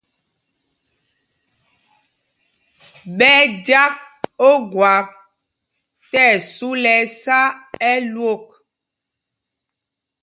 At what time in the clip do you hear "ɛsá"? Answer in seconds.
7.03-7.39